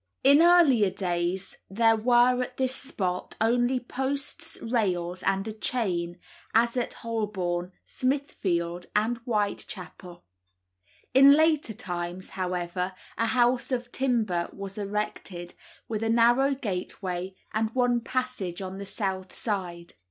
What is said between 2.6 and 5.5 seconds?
spot only posts, rails, and